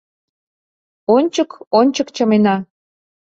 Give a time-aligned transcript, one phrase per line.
[1.15, 2.55] Ончык, ончык чымена.